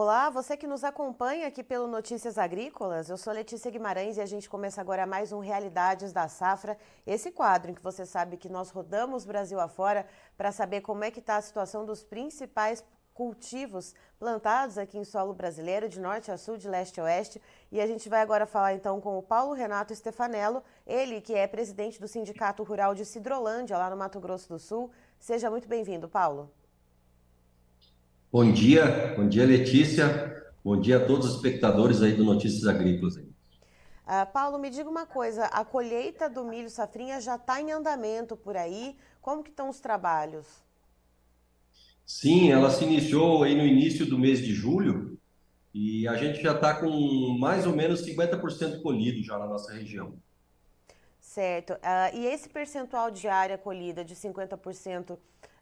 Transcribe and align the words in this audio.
Olá, 0.00 0.30
você 0.30 0.56
que 0.56 0.64
nos 0.64 0.84
acompanha 0.84 1.48
aqui 1.48 1.60
pelo 1.60 1.88
Notícias 1.88 2.38
Agrícolas, 2.38 3.10
eu 3.10 3.16
sou 3.16 3.32
Letícia 3.32 3.68
Guimarães 3.68 4.16
e 4.16 4.20
a 4.20 4.26
gente 4.26 4.48
começa 4.48 4.80
agora 4.80 5.04
mais 5.04 5.32
um 5.32 5.40
Realidades 5.40 6.12
da 6.12 6.28
Safra, 6.28 6.78
esse 7.04 7.32
quadro 7.32 7.72
em 7.72 7.74
que 7.74 7.82
você 7.82 8.06
sabe 8.06 8.36
que 8.36 8.48
nós 8.48 8.70
rodamos 8.70 9.24
Brasil 9.24 9.58
afora 9.58 10.06
para 10.36 10.52
saber 10.52 10.82
como 10.82 11.02
é 11.02 11.10
que 11.10 11.18
está 11.18 11.36
a 11.36 11.42
situação 11.42 11.84
dos 11.84 12.04
principais 12.04 12.84
cultivos 13.12 13.92
plantados 14.20 14.78
aqui 14.78 14.96
em 14.96 15.02
solo 15.02 15.34
brasileiro, 15.34 15.88
de 15.88 15.98
norte 15.98 16.30
a 16.30 16.38
sul, 16.38 16.56
de 16.56 16.68
leste 16.68 17.00
a 17.00 17.02
oeste. 17.02 17.42
E 17.72 17.80
a 17.80 17.86
gente 17.88 18.08
vai 18.08 18.20
agora 18.20 18.46
falar 18.46 18.74
então 18.74 19.00
com 19.00 19.18
o 19.18 19.22
Paulo 19.22 19.52
Renato 19.52 19.92
Stefanello, 19.92 20.62
ele 20.86 21.20
que 21.20 21.34
é 21.34 21.44
presidente 21.48 22.00
do 22.00 22.06
Sindicato 22.06 22.62
Rural 22.62 22.94
de 22.94 23.04
Cidrolândia, 23.04 23.76
lá 23.76 23.90
no 23.90 23.96
Mato 23.96 24.20
Grosso 24.20 24.48
do 24.48 24.60
Sul. 24.60 24.92
Seja 25.18 25.50
muito 25.50 25.66
bem-vindo, 25.66 26.08
Paulo. 26.08 26.52
Bom 28.30 28.52
dia, 28.52 29.14
bom 29.16 29.26
dia 29.26 29.46
Letícia, 29.46 30.44
bom 30.62 30.78
dia 30.78 30.98
a 30.98 31.06
todos 31.06 31.26
os 31.26 31.36
espectadores 31.36 32.02
aí 32.02 32.12
do 32.12 32.24
Notícias 32.24 32.66
Agrícolas. 32.66 33.16
Uh, 33.16 33.24
Paulo, 34.34 34.58
me 34.58 34.68
diga 34.68 34.90
uma 34.90 35.06
coisa, 35.06 35.46
a 35.46 35.64
colheita 35.64 36.28
do 36.28 36.44
milho 36.44 36.68
safrinha 36.68 37.22
já 37.22 37.36
está 37.36 37.58
em 37.58 37.72
andamento 37.72 38.36
por 38.36 38.54
aí, 38.54 38.94
como 39.22 39.42
que 39.42 39.48
estão 39.48 39.70
os 39.70 39.80
trabalhos? 39.80 40.46
Sim, 42.04 42.52
ela 42.52 42.68
se 42.68 42.84
iniciou 42.84 43.44
aí 43.44 43.54
no 43.54 43.64
início 43.64 44.04
do 44.04 44.18
mês 44.18 44.40
de 44.40 44.52
julho 44.52 45.18
e 45.72 46.06
a 46.06 46.14
gente 46.16 46.42
já 46.42 46.52
está 46.52 46.74
com 46.74 47.34
mais 47.38 47.66
ou 47.66 47.74
menos 47.74 48.04
50% 48.04 48.82
colhido 48.82 49.24
já 49.24 49.38
na 49.38 49.46
nossa 49.46 49.72
região. 49.72 50.12
Certo, 51.18 51.72
uh, 51.72 52.14
e 52.14 52.26
esse 52.26 52.46
percentual 52.46 53.10
de 53.10 53.26
área 53.26 53.56
colhida 53.56 54.04
de 54.04 54.14
50%, 54.14 55.16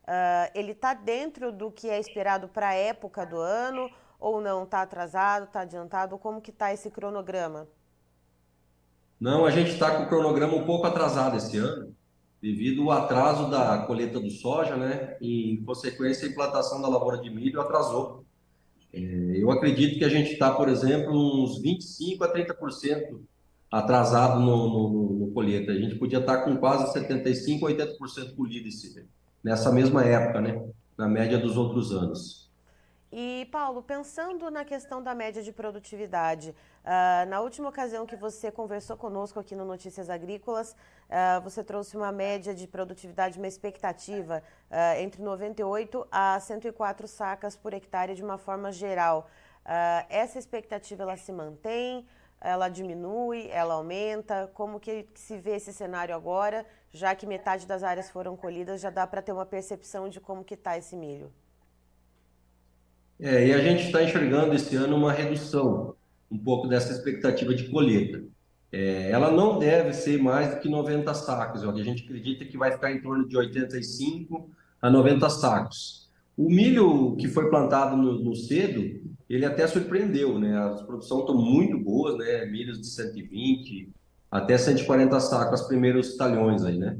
Uh, 0.07 0.47
ele 0.55 0.71
está 0.71 0.95
dentro 0.95 1.51
do 1.51 1.69
que 1.69 1.91
é 1.91 1.99
esperado 1.99 2.47
para 2.47 2.69
a 2.69 2.75
época 2.75 3.27
do 3.27 3.39
ano 3.39 3.91
ou 4.21 4.41
não? 4.41 4.63
Está 4.63 4.83
atrasado, 4.83 5.47
está 5.47 5.63
adiantado? 5.63 6.17
Como 6.17 6.41
que 6.41 6.51
está 6.51 6.73
esse 6.73 6.89
cronograma? 6.91 7.67
Não, 9.19 9.45
a 9.45 9.51
gente 9.51 9.71
está 9.71 9.97
com 9.97 10.05
o 10.05 10.09
cronograma 10.09 10.55
um 10.55 10.65
pouco 10.65 10.87
atrasado 10.87 11.37
esse 11.37 11.59
ano, 11.59 11.93
devido 12.41 12.83
ao 12.83 12.93
atraso 12.93 13.51
da 13.51 13.79
colheita 13.79 14.21
do 14.21 14.31
soja, 14.31 14.77
né? 14.77 15.17
E, 15.21 15.55
em 15.55 15.65
consequência, 15.65 16.29
a 16.29 16.31
implantação 16.31 16.81
da 16.81 16.87
lavoura 16.87 17.19
de 17.19 17.29
milho 17.29 17.61
atrasou. 17.61 18.25
É, 18.93 18.99
eu 19.01 19.51
acredito 19.51 19.99
que 19.99 20.05
a 20.05 20.09
gente 20.09 20.35
está, 20.35 20.53
por 20.53 20.69
exemplo, 20.69 21.13
uns 21.13 21.61
25% 21.61 22.23
a 22.23 22.33
30% 22.33 23.21
atrasado 23.73 24.39
no, 24.39 24.69
no, 24.69 25.13
no, 25.19 25.33
colheita. 25.33 25.73
A 25.73 25.77
gente 25.77 25.97
podia 25.97 26.21
estar 26.21 26.39
tá 26.39 26.45
com 26.45 26.57
quase 26.59 26.97
75% 26.97 27.65
a 27.65 27.67
80% 27.67 28.37
colhido 28.37 28.69
esse 28.69 28.97
ano 28.97 29.09
nessa 29.43 29.73
mesma 29.73 30.05
época, 30.05 30.41
né? 30.41 30.63
Na 30.97 31.09
média 31.09 31.39
dos 31.39 31.57
outros 31.57 31.93
anos. 31.93 32.47
E, 33.13 33.49
Paulo, 33.53 33.83
pensando 33.83 34.51
na 34.51 34.65
questão 34.65 35.03
da 35.03 35.15
média 35.15 35.43
de 35.43 35.53
produtividade, 35.53 36.51
uh, 36.51 37.29
na 37.29 37.41
última 37.41 37.69
ocasião 37.69 38.05
que 38.05 38.17
você 38.17 38.51
conversou 38.51 38.97
conosco 38.97 39.39
aqui 39.39 39.55
no 39.55 39.65
Notícias 39.65 40.11
Agrícolas, 40.11 40.73
uh, 40.73 41.41
você 41.43 41.63
trouxe 41.63 41.97
uma 41.97 42.11
média 42.11 42.53
de 42.53 42.67
produtividade, 42.67 43.39
uma 43.39 43.47
expectativa 43.47 44.43
uh, 44.71 45.01
entre 45.01 45.23
98 45.23 46.07
a 46.11 46.39
104 46.41 47.07
sacas 47.07 47.57
por 47.57 47.73
hectare 47.73 48.15
de 48.15 48.23
uma 48.23 48.39
forma 48.39 48.73
geral. 48.73 49.31
essa 50.09 50.39
expectativa 50.39 51.03
ela 51.03 51.17
se 51.17 51.33
mantém? 51.33 52.07
Ela 52.47 52.69
diminui, 52.69 53.49
ela 53.51 53.75
aumenta? 53.75 54.49
Como 54.55 54.79
que 54.79 55.07
se 55.15 55.37
vê 55.37 55.57
esse 55.57 55.73
cenário 55.73 56.15
agora, 56.15 56.65
já 56.93 57.15
que 57.15 57.27
metade 57.27 57.67
das 57.67 57.83
áreas 57.83 58.09
foram 58.09 58.37
colhidas, 58.37 58.81
já 58.81 58.89
dá 58.89 59.07
para 59.07 59.21
ter 59.21 59.33
uma 59.33 59.45
percepção 59.45 60.09
de 60.09 60.21
como 60.21 60.45
que 60.45 60.55
está 60.55 60.79
esse 60.79 60.97
milho? 60.97 61.33
É, 63.19 63.49
e 63.49 63.53
a 63.53 63.59
gente 63.59 63.87
está 63.87 64.03
enxergando 64.03 64.55
esse 64.55 64.77
ano 64.77 64.97
uma 64.97 65.13
redução 65.13 65.97
um 66.31 66.39
pouco 66.39 66.69
dessa 66.69 66.93
expectativa 66.93 67.55
de 67.55 67.69
colheita. 67.69 68.23
É, 68.71 69.11
ela 69.11 69.31
não 69.31 69.59
deve 69.59 69.93
ser 69.93 70.21
mais 70.21 70.55
do 70.55 70.61
que 70.61 70.69
90 70.69 71.13
sacos, 71.15 71.65
a 71.65 71.73
gente 71.83 72.05
acredita 72.05 72.45
que 72.45 72.59
vai 72.59 72.73
ficar 72.73 72.93
em 72.93 73.01
torno 73.01 73.27
de 73.27 73.37
85 73.37 74.51
a 74.81 74.91
90 74.91 75.31
sacos. 75.31 76.11
O 76.37 76.51
milho 76.51 77.17
que 77.17 77.27
foi 77.29 77.49
plantado 77.49 77.97
no, 77.97 78.23
no 78.23 78.37
cedo, 78.37 79.01
ele 79.29 79.45
até 79.45 79.67
surpreendeu, 79.67 80.39
né? 80.39 80.57
As 80.59 80.83
produções 80.83 81.21
estão 81.21 81.37
muito 81.37 81.79
boas, 81.79 82.17
né? 82.19 82.47
Milhos 82.47 82.81
de 82.81 82.87
120 82.87 83.91
até 84.31 84.59
140 84.59 85.19
sacos, 85.21 85.61
os 85.63 85.67
primeiros 85.67 86.17
talhões 86.17 86.65
aí, 86.65 86.77
né? 86.77 86.99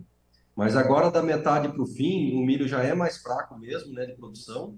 Mas 0.55 0.75
agora 0.75 1.11
da 1.11 1.23
metade 1.23 1.69
para 1.69 1.83
o 1.83 1.87
fim, 1.87 2.35
o 2.35 2.45
milho 2.45 2.67
já 2.67 2.83
é 2.83 2.95
mais 2.95 3.19
fraco 3.19 3.59
mesmo, 3.59 3.93
né, 3.93 4.07
de 4.07 4.15
produção. 4.15 4.75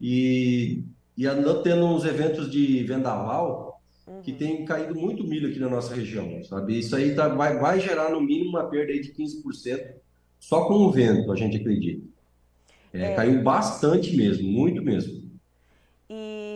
E, 0.00 0.82
e 1.14 1.26
andando 1.26 1.62
tendo 1.62 1.84
uns 1.84 2.06
eventos 2.06 2.50
de 2.50 2.82
vendaval 2.84 3.82
uhum. 4.06 4.22
que 4.22 4.32
tem 4.32 4.64
caído 4.64 4.94
muito 4.94 5.22
milho 5.24 5.50
aqui 5.50 5.58
na 5.58 5.68
nossa 5.68 5.94
região, 5.94 6.42
sabe? 6.44 6.78
Isso 6.78 6.96
aí 6.96 7.14
tá, 7.14 7.28
vai, 7.28 7.58
vai 7.58 7.78
gerar 7.78 8.10
no 8.10 8.20
mínimo 8.20 8.50
uma 8.50 8.64
perda 8.64 8.92
aí 8.92 9.00
de 9.00 9.12
15% 9.12 10.00
só 10.38 10.64
com 10.64 10.74
o 10.74 10.90
vento, 10.90 11.30
a 11.30 11.36
gente 11.36 11.58
acredita. 11.58 12.02
É, 12.94 13.12
é. 13.12 13.14
Caiu 13.14 13.42
bastante 13.42 14.16
mesmo, 14.16 14.50
muito 14.50 14.82
mesmo. 14.82 15.29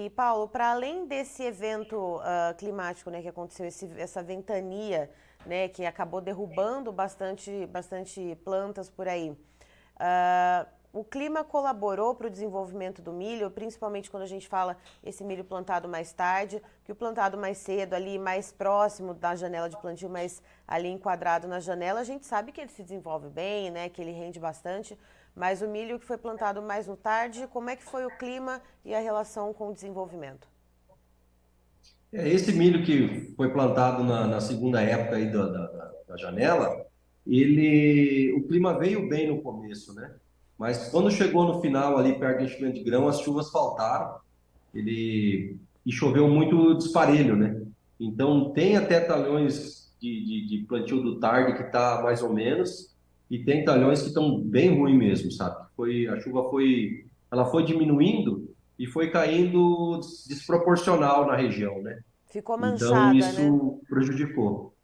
E, 0.05 0.11
Paulo, 0.11 0.47
para 0.47 0.71
além 0.71 1.07
desse 1.07 1.43
evento 1.43 1.97
uh, 1.97 2.55
climático 2.59 3.09
né, 3.09 3.23
que 3.23 3.29
aconteceu, 3.29 3.65
esse, 3.65 3.91
essa 3.97 4.23
ventania 4.23 5.11
né, 5.47 5.67
que 5.69 5.87
acabou 5.87 6.21
derrubando 6.21 6.93
bastante, 6.93 7.65
bastante 7.69 8.39
plantas 8.45 8.91
por 8.91 9.09
aí, 9.09 9.31
uh, 9.31 10.67
o 10.93 11.03
clima 11.03 11.43
colaborou 11.43 12.15
para 12.15 12.27
o 12.27 12.31
desenvolvimento 12.31 13.01
do 13.01 13.15
milho, 13.15 13.51
principalmente 13.51 14.11
quando 14.11 14.25
a 14.25 14.27
gente 14.27 14.47
fala 14.47 14.77
esse 15.03 15.25
milho 15.25 15.43
plantado 15.43 15.89
mais 15.89 16.13
tarde, 16.13 16.63
que 16.85 16.93
o 16.93 16.95
plantado 16.95 17.39
mais 17.39 17.57
cedo, 17.57 17.95
ali 17.95 18.19
mais 18.19 18.53
próximo 18.53 19.15
da 19.15 19.35
janela 19.35 19.71
de 19.71 19.77
plantio, 19.79 20.11
mais 20.11 20.43
ali 20.69 20.91
enquadrado 20.91 21.49
na 21.49 21.61
janela, 21.61 22.01
a 22.01 22.05
gente 22.05 22.27
sabe 22.27 22.53
que 22.53 22.61
ele 22.61 22.71
se 22.71 22.83
desenvolve 22.83 23.31
bem, 23.31 23.71
né, 23.71 23.89
que 23.89 24.03
ele 24.03 24.13
rende 24.13 24.39
bastante. 24.39 24.99
Mas 25.35 25.63
o 25.63 25.69
milho 25.69 25.99
que 25.99 26.07
foi 26.07 26.17
plantado 26.17 26.63
mais 26.63 26.87
no 26.87 26.97
tarde, 26.97 27.49
como 27.53 27.69
é 27.69 27.77
que 27.77 27.83
foi 27.83 28.07
o 28.07 28.17
clima 28.19 28.63
e 28.85 28.95
a 28.95 29.01
relação 29.01 29.53
com 29.53 29.71
o 29.71 29.75
desenvolvimento? 29.75 30.47
É, 32.13 32.29
esse 32.29 32.53
milho 32.53 32.85
que 32.85 33.35
foi 33.37 33.51
plantado 33.51 34.05
na, 34.05 34.27
na 34.27 34.41
segunda 34.41 34.81
época 34.81 35.17
aí 35.17 35.33
da, 35.33 35.49
da, 35.49 35.93
da, 36.09 36.17
janela, 36.17 36.87
ele, 37.27 38.33
o 38.37 38.47
clima 38.47 38.79
veio 38.79 39.09
bem 39.09 39.27
no 39.27 39.43
começo, 39.43 39.93
né? 39.95 40.15
Mas 40.57 40.91
quando 40.91 41.11
chegou 41.11 41.45
no 41.45 41.61
final 41.61 41.99
ali 41.99 42.17
perto 42.17 42.39
do 42.39 42.45
enchimento 42.45 42.75
de 42.75 42.85
grão, 42.85 43.09
as 43.09 43.21
chuvas 43.21 43.51
faltaram, 43.51 44.19
ele 44.73 45.59
e 45.85 45.93
choveu 45.93 46.29
muito 46.29 46.75
desparelho, 46.75 47.37
né? 47.37 47.61
Então 47.99 48.51
tem 48.51 48.77
até 48.77 49.01
talhões 49.01 49.93
de, 50.01 50.25
de, 50.25 50.47
de 50.47 50.67
plantio 50.67 51.03
do 51.03 51.19
tarde 51.19 51.57
que 51.57 51.63
está 51.63 52.01
mais 52.03 52.23
ou 52.23 52.33
menos, 52.33 52.94
e 53.31 53.45
tem 53.45 53.65
talhões 53.65 54.03
que 54.03 54.09
estão 54.09 54.41
bem 54.41 54.79
ruins 54.79 54.97
mesmo, 54.99 55.31
sabe? 55.33 55.67
Foi, 55.77 56.07
a 56.09 56.21
chuva 56.21 56.49
foi, 56.51 57.07
ela 57.31 57.47
foi 57.47 57.65
diminuindo 57.65 58.55
e 58.79 58.87
foi 58.87 59.11
caindo 59.11 60.01
desproporcional 60.29 61.27
na 61.27 61.37
região, 61.37 61.83
né? 61.83 62.01
Ficou 62.27 62.57
então, 62.57 62.71
manchada, 62.71 63.17
Então 63.17 63.31
isso 63.31 63.53
né? 63.53 63.79
prejudicou. 63.89 64.75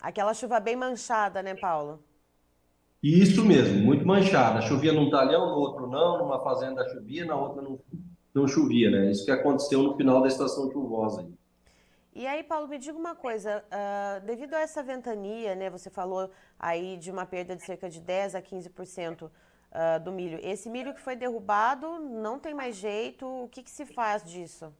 Aquela 0.00 0.32
chuva 0.32 0.58
bem 0.60 0.76
manchada, 0.76 1.42
né, 1.42 1.54
Paulo? 1.54 2.02
Isso 3.02 3.44
mesmo, 3.44 3.80
muito 3.82 4.06
manchada. 4.06 4.60
Chovia 4.62 4.92
num 4.92 5.10
talhão, 5.10 5.50
no 5.50 5.56
outro 5.56 5.86
não, 5.86 6.18
numa 6.18 6.42
fazenda 6.42 6.88
chovia, 6.88 7.24
na 7.24 7.34
outra 7.34 7.62
não, 7.62 7.78
não 8.34 8.46
chovia, 8.46 8.90
né? 8.90 9.10
Isso 9.10 9.24
que 9.24 9.30
aconteceu 9.30 9.82
no 9.82 9.96
final 9.96 10.20
da 10.20 10.28
estação 10.28 10.70
chuvosa. 10.70 11.22
Aí. 11.22 11.39
E 12.12 12.26
aí, 12.26 12.42
Paulo, 12.42 12.66
me 12.66 12.76
diga 12.76 12.98
uma 12.98 13.14
coisa, 13.14 13.64
uh, 13.66 14.26
devido 14.26 14.54
a 14.54 14.60
essa 14.60 14.82
ventania, 14.82 15.54
né, 15.54 15.70
você 15.70 15.88
falou 15.88 16.30
aí 16.58 16.96
de 16.96 17.10
uma 17.10 17.24
perda 17.24 17.54
de 17.54 17.62
cerca 17.62 17.88
de 17.88 18.00
10 18.00 18.34
a 18.34 18.42
15% 18.42 19.22
uh, 19.22 19.30
do 20.02 20.10
milho. 20.10 20.40
Esse 20.42 20.68
milho 20.68 20.92
que 20.92 21.00
foi 21.00 21.14
derrubado 21.14 22.00
não 22.00 22.38
tem 22.38 22.52
mais 22.52 22.76
jeito, 22.76 23.26
o 23.26 23.48
que, 23.48 23.62
que 23.62 23.70
se 23.70 23.86
faz 23.86 24.24
disso? 24.24 24.72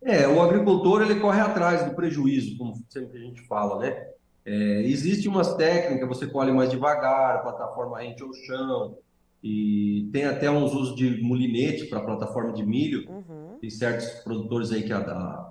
É, 0.00 0.28
o 0.28 0.40
agricultor 0.40 1.02
ele 1.02 1.18
corre 1.18 1.40
atrás 1.40 1.84
do 1.84 1.94
prejuízo, 1.94 2.56
como 2.56 2.74
sempre 2.88 3.18
a 3.18 3.22
gente 3.22 3.40
fala, 3.46 3.80
né? 3.80 4.06
É, 4.44 4.82
existe 4.82 5.26
umas 5.26 5.54
técnicas, 5.54 6.06
você 6.06 6.26
colhe 6.26 6.52
mais 6.52 6.70
devagar, 6.70 7.36
a 7.36 7.38
plataforma 7.38 7.98
rente 7.98 8.22
ao 8.22 8.32
chão, 8.34 8.98
e 9.42 10.08
tem 10.12 10.24
até 10.24 10.50
uns 10.50 10.72
usos 10.72 10.94
de 10.94 11.22
mulinete 11.22 11.86
para 11.86 12.00
plataforma 12.00 12.52
de 12.52 12.64
milho. 12.64 13.08
Uhum. 13.10 13.43
Tem 13.60 13.70
certos 13.70 14.06
produtores 14.22 14.72
aí 14.72 14.82
que 14.82 14.92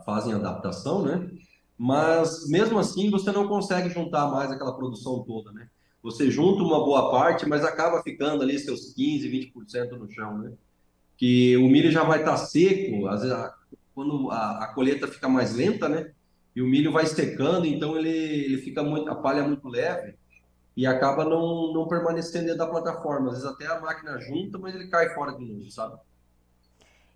fazem 0.05 0.33
adaptação, 0.33 1.03
né? 1.03 1.29
Mas 1.77 2.47
mesmo 2.47 2.79
assim 2.79 3.09
você 3.09 3.31
não 3.31 3.47
consegue 3.47 3.89
juntar 3.89 4.27
mais 4.27 4.51
aquela 4.51 4.75
produção 4.75 5.23
toda, 5.23 5.51
né? 5.51 5.67
Você 6.01 6.29
junta 6.29 6.61
uma 6.61 6.83
boa 6.83 7.11
parte, 7.11 7.47
mas 7.47 7.63
acaba 7.63 8.03
ficando 8.03 8.44
ali 8.44 8.59
seus 8.59 8.94
15, 8.94 9.51
20% 9.55 9.91
no 9.91 10.11
chão, 10.11 10.38
né? 10.38 10.51
Que 11.17 11.55
o 11.57 11.67
milho 11.69 11.91
já 11.91 12.03
vai 12.03 12.19
estar 12.19 12.31
tá 12.31 12.38
seco, 12.38 13.07
às 13.07 13.21
vezes 13.21 13.35
a, 13.35 13.53
quando 13.95 14.29
a, 14.29 14.63
a, 14.63 14.67
colheita 14.73 15.07
fica 15.07 15.29
mais 15.29 15.56
lenta, 15.56 15.88
né? 15.88 16.11
E 16.56 16.61
o 16.61 16.67
milho 16.67 16.91
vai 16.91 17.06
secando, 17.06 17.65
então 17.65 17.97
ele, 17.97 18.09
ele 18.09 18.57
fica 18.57 18.83
muito, 18.83 19.09
a 19.09 19.15
palha 19.15 19.39
é 19.39 19.47
muito 19.47 19.67
leve 19.67 20.15
e 20.75 20.85
acaba 20.85 21.23
não, 21.23 21.71
não 21.71 21.88
permanecendo 21.88 22.45
dentro 22.45 22.59
da 22.59 22.67
plataforma. 22.67 23.27
Às 23.27 23.39
vezes 23.39 23.49
até 23.49 23.67
a 23.67 23.79
máquina 23.79 24.19
junta, 24.19 24.57
mas 24.59 24.75
ele 24.75 24.88
cai 24.88 25.13
fora 25.13 25.31
de 25.31 25.45
novo, 25.45 25.71
sabe? 25.71 25.97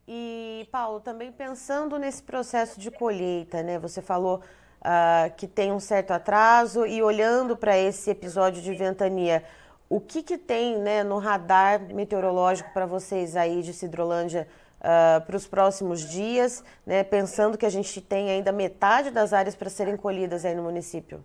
E, 0.07 0.65
Paulo, 0.71 1.01
também 1.01 1.31
pensando 1.33 2.00
nesse 2.00 2.24
processo 2.24 2.80
de 2.80 2.89
colheita, 2.89 3.62
né? 3.62 3.77
Você 3.77 4.01
falou 4.01 4.42
uh, 4.81 5.36
que 5.36 5.45
tem 5.45 5.71
um 5.71 5.81
certo 5.81 6.12
atraso 6.12 6.86
e 6.86 7.01
olhando 7.01 7.57
para 7.57 7.77
esse 7.77 8.09
episódio 8.09 8.62
de 8.62 8.74
ventania, 8.74 9.44
o 9.89 10.00
que, 10.00 10.24
que 10.24 10.38
tem 10.38 10.77
né, 10.80 11.04
no 11.04 11.18
radar 11.18 11.94
meteorológico 11.94 12.71
para 12.74 12.86
vocês 12.86 13.36
aí 13.36 13.62
de 13.62 13.74
Cidrolândia 13.74 14.48
uh, 14.80 15.25
para 15.25 15.36
os 15.36 15.45
próximos 15.45 16.09
dias, 16.09 16.63
né, 16.86 17.04
pensando 17.04 17.57
que 17.57 17.65
a 17.65 17.69
gente 17.69 18.00
tem 18.00 18.30
ainda 18.30 18.51
metade 18.51 19.12
das 19.12 19.33
áreas 19.33 19.56
para 19.56 19.69
serem 19.69 19.98
colhidas 19.98 20.45
aí 20.45 20.56
no 20.56 20.63
município? 20.63 21.21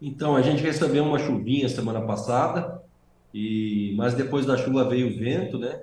Então, 0.00 0.36
a 0.36 0.42
gente 0.42 0.62
recebeu 0.62 1.02
uma 1.02 1.18
chuvinha 1.18 1.68
semana 1.68 2.02
passada, 2.02 2.82
e 3.32 3.94
mas 3.96 4.14
depois 4.14 4.46
da 4.46 4.56
chuva 4.56 4.88
veio 4.88 5.08
o 5.08 5.18
vento, 5.18 5.58
né? 5.58 5.80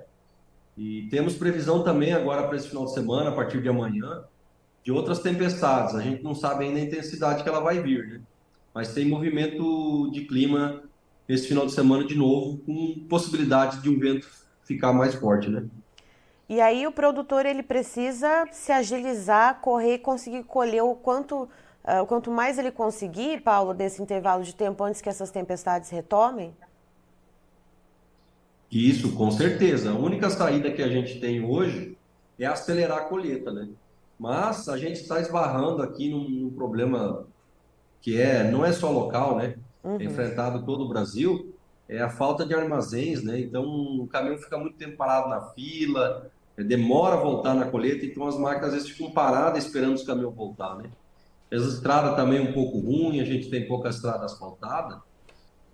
E 0.76 1.08
temos 1.10 1.34
previsão 1.34 1.82
também 1.84 2.12
agora 2.12 2.46
para 2.46 2.56
esse 2.56 2.68
final 2.68 2.84
de 2.84 2.94
semana, 2.94 3.30
a 3.30 3.32
partir 3.32 3.62
de 3.62 3.68
amanhã, 3.68 4.24
de 4.82 4.90
outras 4.90 5.20
tempestades. 5.20 5.94
A 5.94 6.00
gente 6.00 6.22
não 6.22 6.34
sabe 6.34 6.64
ainda 6.64 6.78
a 6.78 6.82
intensidade 6.82 7.42
que 7.42 7.48
ela 7.48 7.60
vai 7.60 7.80
vir, 7.80 8.06
né? 8.06 8.20
Mas 8.74 8.92
tem 8.92 9.06
movimento 9.06 10.10
de 10.10 10.24
clima 10.24 10.82
esse 11.28 11.46
final 11.46 11.64
de 11.64 11.72
semana 11.72 12.04
de 12.04 12.16
novo, 12.16 12.58
com 12.58 13.06
possibilidade 13.08 13.80
de 13.80 13.88
um 13.88 13.98
vento 13.98 14.28
ficar 14.64 14.92
mais 14.92 15.14
forte, 15.14 15.48
né? 15.48 15.64
E 16.48 16.60
aí 16.60 16.86
o 16.86 16.92
produtor 16.92 17.46
ele 17.46 17.62
precisa 17.62 18.46
se 18.52 18.70
agilizar, 18.70 19.60
correr 19.60 19.98
conseguir 19.98 20.42
colher 20.44 20.82
o 20.82 20.94
quanto, 20.94 21.48
uh, 21.84 22.04
quanto 22.06 22.30
mais 22.30 22.58
ele 22.58 22.70
conseguir, 22.70 23.40
Paulo, 23.40 23.72
desse 23.72 24.02
intervalo 24.02 24.42
de 24.42 24.54
tempo 24.54 24.84
antes 24.84 25.00
que 25.00 25.08
essas 25.08 25.30
tempestades 25.30 25.88
retomem? 25.88 26.54
Isso, 28.70 29.14
com 29.14 29.30
certeza. 29.30 29.90
A 29.90 29.94
única 29.94 30.28
saída 30.30 30.70
que 30.70 30.82
a 30.82 30.88
gente 30.88 31.20
tem 31.20 31.44
hoje 31.44 31.96
é 32.38 32.46
acelerar 32.46 32.98
a 32.98 33.04
colheita, 33.04 33.52
né? 33.52 33.68
Mas 34.18 34.68
a 34.68 34.76
gente 34.76 35.00
está 35.00 35.20
esbarrando 35.20 35.82
aqui 35.82 36.08
num, 36.08 36.28
num, 36.28 36.50
problema 36.50 37.26
que 38.00 38.20
é 38.20 38.50
não 38.50 38.64
é 38.64 38.72
só 38.72 38.90
local, 38.90 39.36
né? 39.36 39.56
Uhum. 39.82 40.00
É 40.00 40.04
enfrentado 40.04 40.64
todo 40.64 40.84
o 40.84 40.88
Brasil, 40.88 41.54
é 41.88 42.00
a 42.00 42.08
falta 42.08 42.46
de 42.46 42.54
armazéns, 42.54 43.22
né? 43.22 43.38
Então 43.40 43.64
o 43.64 44.06
caminhão 44.06 44.38
fica 44.38 44.56
muito 44.56 44.76
tempo 44.76 44.96
parado 44.96 45.28
na 45.28 45.40
fila, 45.50 46.30
é, 46.56 46.62
demora 46.62 47.16
a 47.16 47.20
voltar 47.20 47.54
na 47.54 47.66
colheita, 47.66 48.06
então 48.06 48.26
as 48.26 48.38
máquinas 48.38 48.68
às 48.68 48.74
vezes 48.74 48.88
ficam 48.88 49.10
paradas 49.10 49.64
esperando 49.64 49.94
os 49.94 50.04
caminhões 50.04 50.34
voltar, 50.34 50.76
né? 50.76 50.90
Essa 51.50 51.68
estrada 51.68 52.16
também 52.16 52.38
é 52.38 52.42
um 52.42 52.52
pouco 52.52 52.78
ruim, 52.78 53.20
a 53.20 53.24
gente 53.24 53.50
tem 53.50 53.66
pouca 53.66 53.88
estrada 53.88 54.24
asfaltada. 54.24 55.02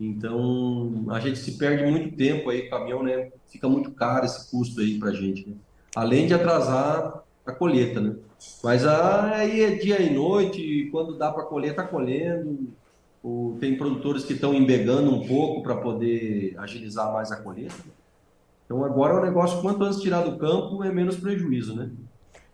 Então, 0.00 1.05
a 1.11 1.20
gente 1.20 1.38
se 1.38 1.58
perde 1.58 1.85
muito 1.85 2.17
tempo 2.17 2.49
aí, 2.49 2.70
caminhão, 2.70 3.02
né? 3.02 3.31
Fica 3.47 3.69
muito 3.69 3.91
caro 3.91 4.25
esse 4.25 4.50
custo 4.50 4.81
aí 4.81 4.99
pra 4.99 5.12
gente, 5.12 5.47
né? 5.47 5.55
Além 5.94 6.26
de 6.26 6.32
atrasar 6.32 7.23
a 7.44 7.52
colheita, 7.52 8.00
né? 8.00 8.17
Mas 8.64 8.87
aí 8.87 9.61
é 9.61 9.70
dia 9.73 10.00
e 10.00 10.14
noite, 10.14 10.88
quando 10.91 11.19
dá 11.19 11.31
para 11.31 11.44
colher, 11.44 11.75
tá 11.75 11.82
colhendo. 11.82 12.73
O, 13.23 13.58
tem 13.61 13.76
produtores 13.76 14.25
que 14.25 14.32
estão 14.32 14.55
embegando 14.55 15.14
um 15.14 15.26
pouco 15.26 15.62
para 15.62 15.76
poder 15.76 16.55
agilizar 16.58 17.12
mais 17.12 17.31
a 17.31 17.37
colheita. 17.37 17.75
Então 18.64 18.82
agora 18.82 19.19
o 19.19 19.20
negócio, 19.20 19.61
quanto 19.61 19.85
antes 19.85 20.00
tirar 20.00 20.23
do 20.23 20.38
campo, 20.38 20.82
é 20.82 20.91
menos 20.91 21.17
prejuízo, 21.17 21.76
né? 21.76 21.91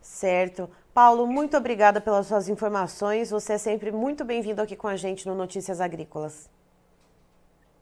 Certo. 0.00 0.68
Paulo, 0.92 1.26
muito 1.26 1.56
obrigada 1.56 2.00
pelas 2.00 2.26
suas 2.26 2.48
informações. 2.48 3.30
Você 3.30 3.52
é 3.52 3.58
sempre 3.58 3.92
muito 3.92 4.24
bem-vindo 4.24 4.60
aqui 4.60 4.74
com 4.74 4.88
a 4.88 4.96
gente 4.96 5.28
no 5.28 5.34
Notícias 5.34 5.80
Agrícolas. 5.80 6.48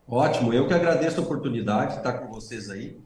Ótimo, 0.06 0.52
eu 0.52 0.68
que 0.68 0.74
agradeço 0.74 1.18
a 1.18 1.24
oportunidade 1.24 1.92
de 1.92 1.98
estar 1.98 2.12
com 2.14 2.32
vocês 2.32 2.68
aí. 2.68 2.98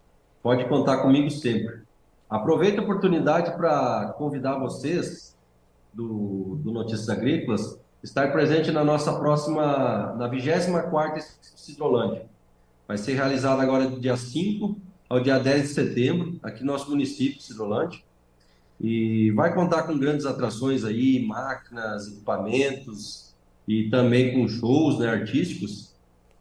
Pode 0.42 0.68
contar 0.68 0.98
comigo 0.98 1.30
sempre. 1.30 1.82
Aproveito 2.28 2.80
a 2.80 2.82
oportunidade 2.82 3.56
para 3.56 4.14
convidar 4.18 4.58
vocês 4.58 5.36
do, 5.94 6.58
do 6.62 6.72
Notícias 6.72 7.08
Agrícolas 7.08 7.78
estar 8.02 8.32
presente 8.32 8.70
na 8.70 8.84
nossa 8.84 9.12
próxima, 9.18 10.14
na 10.14 10.28
24ª 10.28 11.22
Cidrolândia. 11.54 12.26
Vai 12.86 12.98
ser 12.98 13.14
realizada 13.14 13.62
agora 13.62 13.88
do 13.88 14.00
dia 14.00 14.16
5 14.16 14.76
ao 15.08 15.20
dia 15.20 15.38
10 15.38 15.62
de 15.62 15.68
setembro, 15.68 16.38
aqui 16.42 16.60
no 16.60 16.72
nosso 16.72 16.90
município, 16.90 17.40
Cidrolândia. 17.40 18.00
E 18.80 19.30
vai 19.32 19.54
contar 19.54 19.84
com 19.84 19.98
grandes 19.98 20.26
atrações 20.26 20.84
aí, 20.84 21.24
máquinas, 21.24 22.08
equipamentos 22.08 23.34
e 23.66 23.88
também 23.88 24.34
com 24.34 24.48
shows 24.48 24.98
né, 24.98 25.08
artísticos 25.08 25.87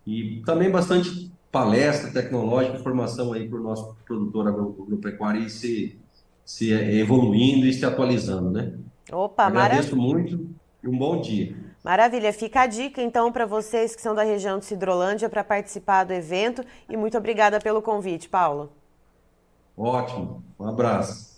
e 0.07 0.41
também 0.45 0.71
bastante 0.71 1.29
palestra 1.51 2.09
tecnológica, 2.11 2.79
formação 2.79 3.33
aí 3.33 3.49
para 3.49 3.59
o 3.59 3.63
nosso 3.63 3.93
produtor 4.05 4.47
agropecuário 4.47 5.41
ir 5.41 5.49
se, 5.49 5.99
se 6.45 6.71
evoluindo 6.71 7.65
e 7.65 7.73
se 7.73 7.85
atualizando, 7.85 8.49
né? 8.49 8.73
Opa, 9.11 9.47
Agradeço 9.47 9.97
muito 9.97 10.49
e 10.81 10.87
um 10.87 10.97
bom 10.97 11.19
dia. 11.19 11.53
Maravilha, 11.83 12.31
fica 12.31 12.61
a 12.61 12.67
dica 12.67 13.01
então 13.01 13.31
para 13.31 13.45
vocês 13.45 13.95
que 13.95 14.01
são 14.01 14.15
da 14.15 14.23
região 14.23 14.59
de 14.59 14.65
Cidrolândia 14.65 15.29
para 15.29 15.43
participar 15.43 16.05
do 16.05 16.13
evento 16.13 16.63
e 16.89 16.95
muito 16.95 17.17
obrigada 17.17 17.59
pelo 17.59 17.81
convite, 17.81 18.29
Paulo. 18.29 18.71
Ótimo, 19.77 20.41
um 20.57 20.67
abraço. 20.67 21.36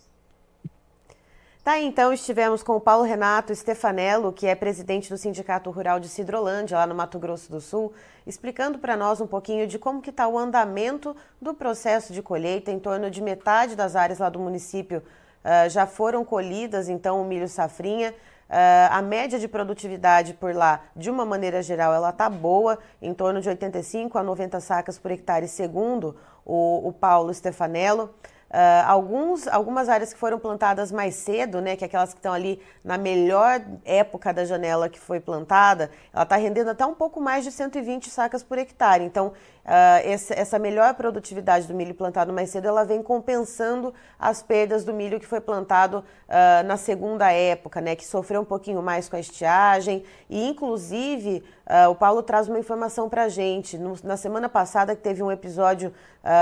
Tá, 1.69 1.79
então 1.79 2.11
estivemos 2.11 2.63
com 2.63 2.77
o 2.77 2.81
Paulo 2.81 3.03
Renato 3.03 3.53
Stefanello, 3.53 4.33
que 4.33 4.47
é 4.47 4.55
presidente 4.55 5.07
do 5.07 5.19
Sindicato 5.19 5.69
Rural 5.69 5.99
de 5.99 6.09
Cidrolândia, 6.09 6.75
lá 6.75 6.87
no 6.87 6.95
Mato 6.95 7.19
Grosso 7.19 7.51
do 7.51 7.61
Sul, 7.61 7.93
explicando 8.25 8.79
para 8.79 8.97
nós 8.97 9.21
um 9.21 9.27
pouquinho 9.27 9.67
de 9.67 9.77
como 9.77 10.01
que 10.01 10.09
está 10.09 10.27
o 10.27 10.35
andamento 10.35 11.15
do 11.39 11.53
processo 11.53 12.11
de 12.11 12.23
colheita. 12.23 12.71
Em 12.71 12.79
torno 12.79 13.11
de 13.11 13.21
metade 13.21 13.75
das 13.75 13.95
áreas 13.95 14.17
lá 14.17 14.29
do 14.29 14.39
município 14.39 15.03
uh, 15.45 15.69
já 15.69 15.85
foram 15.85 16.25
colhidas, 16.25 16.89
então, 16.89 17.21
o 17.21 17.23
milho 17.23 17.47
safrinha. 17.47 18.15
Uh, 18.49 18.89
a 18.89 19.01
média 19.03 19.37
de 19.37 19.47
produtividade 19.47 20.33
por 20.33 20.55
lá, 20.55 20.81
de 20.95 21.11
uma 21.11 21.23
maneira 21.23 21.61
geral, 21.61 21.93
ela 21.93 22.09
está 22.09 22.27
boa, 22.27 22.79
em 22.99 23.13
torno 23.13 23.41
de 23.41 23.47
85 23.47 24.17
a 24.17 24.23
90 24.23 24.59
sacas 24.59 24.97
por 24.97 25.11
hectare, 25.11 25.47
segundo 25.47 26.17
o, 26.43 26.87
o 26.87 26.91
Paulo 26.91 27.31
Stefanello. 27.31 28.09
Uh, 28.49 28.83
alguns, 28.87 29.47
algumas 29.47 29.87
áreas 29.87 30.11
que 30.11 30.19
foram 30.19 30.39
plantadas 30.39 30.91
mais 30.91 31.13
cedo, 31.13 31.61
né, 31.61 31.75
que 31.75 31.83
é 31.83 31.87
aquelas 31.87 32.13
que 32.13 32.19
estão 32.19 32.33
ali 32.33 32.59
na 32.83 32.97
melhor 32.97 33.61
época 33.85 34.33
da 34.33 34.43
janela 34.43 34.89
que 34.89 34.99
foi 34.99 35.19
plantada, 35.19 35.91
ela 36.11 36.23
está 36.23 36.35
rendendo 36.35 36.71
até 36.71 36.83
um 36.83 36.95
pouco 36.95 37.21
mais 37.21 37.43
de 37.43 37.51
120 37.51 38.09
sacas 38.09 38.41
por 38.41 38.57
hectare. 38.57 39.03
Então, 39.03 39.33
uh, 39.69 40.31
essa, 40.31 40.57
melhor 40.57 40.95
produtividade 40.95 41.67
do 41.67 41.75
milho 41.75 41.93
plantado 41.93 42.33
mais 42.33 42.49
cedo, 42.49 42.67
ela 42.67 42.83
vem 42.83 43.03
compensando 43.03 43.93
as 44.17 44.41
perdas 44.41 44.83
do 44.83 44.91
milho 44.91 45.19
que 45.19 45.27
foi 45.27 45.39
plantado 45.39 45.99
uh, 45.99 46.65
na 46.65 46.75
segunda 46.75 47.31
época, 47.31 47.79
né, 47.79 47.95
que 47.95 48.05
sofreu 48.05 48.41
um 48.41 48.45
pouquinho 48.45 48.81
mais 48.81 49.07
com 49.07 49.15
a 49.15 49.19
estiagem. 49.19 50.03
E, 50.27 50.47
inclusive, 50.47 51.43
o 51.89 51.93
Paulo 51.93 52.23
traz 52.23 52.47
uma 52.47 52.57
informação 52.57 53.07
para 53.07 53.25
a 53.25 53.29
gente. 53.29 53.77
No, 53.77 53.95
na 54.03 54.17
semana 54.17 54.49
passada, 54.49 54.95
que 54.95 55.03
teve 55.03 55.21
um 55.21 55.31
episódio 55.31 55.93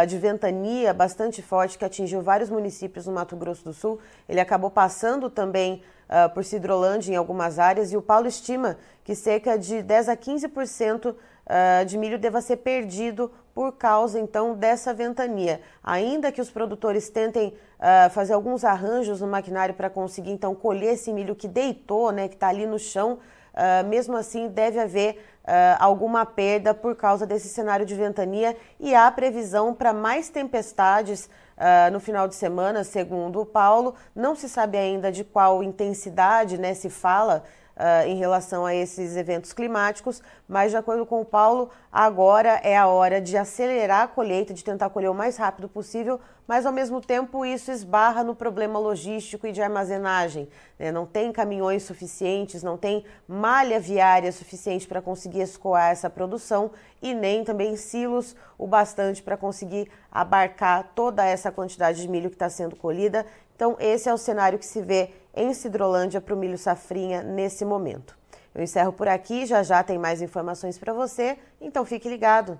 de 0.07 0.17
ventania 0.17 0.93
bastante 0.93 1.41
forte 1.41 1.77
que 1.77 1.83
atingiu 1.83 2.21
vários 2.21 2.49
municípios 2.49 3.05
no 3.05 3.13
Mato 3.13 3.35
Grosso 3.35 3.63
do 3.65 3.73
Sul. 3.73 3.99
Ele 4.27 4.39
acabou 4.39 4.69
passando 4.69 5.29
também 5.29 5.83
uh, 6.07 6.29
por 6.33 6.43
Cidrolândia 6.43 7.13
em 7.13 7.15
algumas 7.15 7.59
áreas 7.59 7.91
e 7.91 7.97
o 7.97 8.01
Paulo 8.01 8.27
estima 8.27 8.77
que 9.03 9.15
cerca 9.15 9.57
de 9.57 9.81
10 9.81 10.09
a 10.09 10.17
15% 10.17 11.15
uh, 11.47 11.85
de 11.85 11.97
milho 11.97 12.19
deva 12.19 12.41
ser 12.41 12.57
perdido 12.57 13.31
por 13.53 13.71
causa 13.73 14.19
então 14.19 14.53
dessa 14.53 14.93
ventania. 14.93 15.61
Ainda 15.83 16.31
que 16.31 16.41
os 16.41 16.51
produtores 16.51 17.09
tentem 17.09 17.55
uh, 17.79 18.09
fazer 18.11 18.33
alguns 18.33 18.63
arranjos 18.63 19.21
no 19.21 19.27
maquinário 19.27 19.73
para 19.73 19.89
conseguir 19.89 20.31
então 20.31 20.53
colher 20.53 20.93
esse 20.93 21.11
milho 21.11 21.35
que 21.35 21.47
deitou, 21.47 22.11
né, 22.11 22.27
que 22.27 22.35
está 22.35 22.49
ali 22.49 22.65
no 22.65 22.77
chão, 22.77 23.17
Uh, 23.57 23.83
mesmo 23.87 24.15
assim, 24.15 24.49
deve 24.49 24.79
haver 24.79 25.15
uh, 25.43 25.77
alguma 25.79 26.23
perda 26.27 26.75
por 26.75 26.95
causa 26.95 27.25
desse 27.25 27.49
cenário 27.49 27.87
de 27.87 27.95
ventania 27.95 28.55
e 28.79 28.93
há 28.93 29.09
previsão 29.11 29.73
para 29.73 29.91
mais 29.91 30.29
tempestades 30.29 31.25
uh, 31.57 31.91
no 31.91 31.99
final 31.99 32.27
de 32.27 32.35
semana, 32.35 32.83
segundo 32.83 33.41
o 33.41 33.45
Paulo. 33.47 33.95
Não 34.15 34.35
se 34.35 34.47
sabe 34.47 34.77
ainda 34.77 35.11
de 35.11 35.23
qual 35.23 35.63
intensidade 35.63 36.55
né, 36.55 36.75
se 36.75 36.87
fala 36.87 37.43
uh, 37.77 38.07
em 38.07 38.15
relação 38.15 38.65
a 38.65 38.73
esses 38.73 39.15
eventos 39.15 39.53
climáticos, 39.53 40.21
mas 40.47 40.71
de 40.71 40.77
acordo 40.77 41.05
com 41.05 41.21
o 41.21 41.25
Paulo, 41.25 41.69
agora 41.91 42.59
é 42.63 42.75
a 42.75 42.87
hora 42.87 43.21
de 43.21 43.37
acelerar 43.37 44.03
a 44.03 44.07
colheita, 44.07 44.53
de 44.53 44.63
tentar 44.63 44.89
colher 44.89 45.09
o 45.09 45.13
mais 45.13 45.37
rápido 45.37 45.69
possível, 45.69 46.19
mas 46.47 46.65
ao 46.65 46.71
mesmo 46.71 47.01
tempo 47.01 47.45
isso 47.45 47.71
esbarra 47.71 48.23
no 48.23 48.33
problema 48.33 48.79
logístico 48.79 49.45
e 49.45 49.51
de 49.51 49.61
armazenagem. 49.61 50.47
Né? 50.79 50.91
Não 50.91 51.05
tem 51.05 51.31
caminhões 51.31 51.83
suficientes, 51.83 52.63
não 52.63 52.77
tem 52.77 53.03
malha 53.27 53.79
viária 53.79 54.31
suficiente 54.31 54.87
para 54.87 55.01
conseguir 55.01 55.41
escoar 55.41 55.91
essa 55.91 56.09
produção 56.09 56.71
e 57.01 57.13
nem 57.13 57.43
também 57.43 57.75
silos 57.75 58.35
o 58.57 58.65
bastante 58.65 59.21
para 59.21 59.37
conseguir 59.37 59.89
abarcar 60.11 60.91
toda 60.95 61.25
essa 61.25 61.51
quantidade 61.51 62.01
de 62.01 62.07
milho 62.07 62.29
que 62.29 62.35
está 62.35 62.49
sendo 62.49 62.75
colhida. 62.75 63.25
Então, 63.55 63.75
esse 63.79 64.07
é 64.07 64.13
o 64.13 64.17
cenário 64.17 64.59
que 64.59 64.65
se 64.65 64.81
vê 64.81 65.09
em 65.37 65.53
Cidrolândia 65.53 66.19
para 66.19 66.33
o 66.33 66.37
milho 66.37 66.57
safrinha 66.57 67.21
nesse 67.21 67.63
momento. 67.63 68.17
Eu 68.53 68.63
encerro 68.63 68.91
por 68.91 69.07
aqui, 69.07 69.45
já 69.45 69.61
já 69.61 69.83
tem 69.83 69.97
mais 69.99 70.21
informações 70.21 70.77
para 70.77 70.91
você, 70.91 71.37
então 71.61 71.85
fique 71.85 72.09
ligado. 72.09 72.59